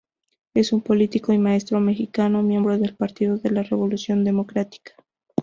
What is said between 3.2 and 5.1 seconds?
de la Revolución Democrática.